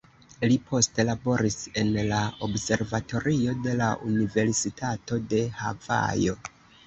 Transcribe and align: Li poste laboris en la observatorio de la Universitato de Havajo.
Li 0.51 0.55
poste 0.69 1.03
laboris 1.09 1.57
en 1.81 1.91
la 2.11 2.21
observatorio 2.47 3.53
de 3.67 3.75
la 3.83 3.91
Universitato 4.13 5.19
de 5.35 5.43
Havajo. 5.61 6.35